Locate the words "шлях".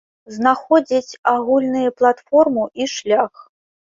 2.95-3.45